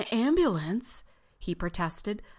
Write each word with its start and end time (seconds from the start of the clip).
"Ambulance?" 0.11 1.03
he 1.37 1.53
protested. 1.53 2.23